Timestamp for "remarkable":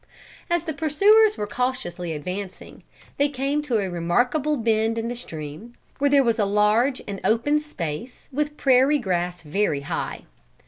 3.87-4.57